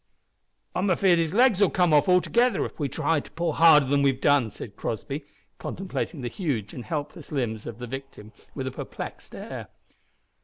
[0.73, 4.19] "I'm afeared his legs'll come off altogether if we try to pull harder than we've
[4.19, 5.25] done," said Crossby,
[5.59, 9.67] contemplating the huge and helpless limbs of the victim with a perplexed air.